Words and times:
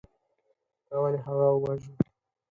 تا 0.87 0.95
ولې 1.01 1.19
هغه 1.25 1.47
وواژه. 1.53 1.91